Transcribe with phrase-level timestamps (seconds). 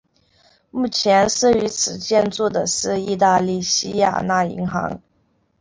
[0.71, 4.99] 目前设于此建筑的是意大利西雅那银行。